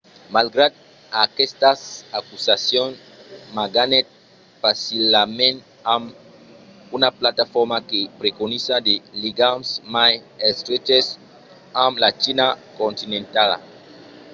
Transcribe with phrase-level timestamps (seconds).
[0.35, 0.73] malgrat
[1.25, 1.79] aquestas
[2.19, 2.95] acusacions
[3.55, 4.07] ma ganhèt
[4.61, 5.57] facilament
[5.93, 6.05] amb
[6.97, 10.13] una plataforma que preconizava de ligams mai
[10.51, 11.05] estreches
[11.85, 12.45] amb la china
[12.81, 13.57] continentala